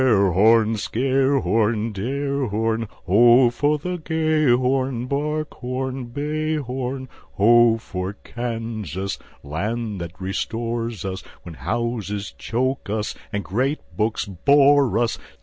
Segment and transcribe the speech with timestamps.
[0.01, 5.05] # Ho for the tear horn, scare horn, dare horn, Ho for the gay horn,
[5.05, 7.07] bark horn, bay horn.
[7.37, 14.97] _Ho for Kansas, land that restores us When houses choke us, and great books bore
[14.97, 15.19] us!